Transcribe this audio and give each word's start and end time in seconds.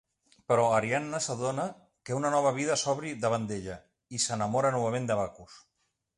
Però 0.51 0.61
Ariadna 0.77 1.19
s'adona 1.25 1.65
que 2.09 2.17
una 2.21 2.31
nova 2.37 2.55
vida 2.57 2.79
s'obri 2.85 3.13
davant 3.27 3.47
d'ella, 3.53 3.77
i 4.19 4.25
s'enamora 4.27 4.75
novament 4.79 5.09
de 5.13 5.21
Bacus. 5.23 5.63